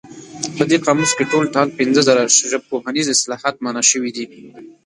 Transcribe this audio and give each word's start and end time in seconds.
په 0.57 0.63
دې 0.69 0.77
قاموس 0.85 1.11
کې 1.17 1.29
ټول 1.31 1.45
ټال 1.53 1.69
پنځه 1.79 2.01
زره 2.07 2.33
ژبپوهنیز 2.51 3.07
اصطلاحات 3.09 3.55
مانا 3.63 3.83
شوي 3.91 4.11
دي. 4.15 4.25